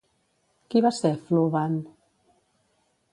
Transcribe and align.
Qui 0.73 0.81
va 0.85 0.91
ser 0.99 1.11
Floovant? 1.27 1.77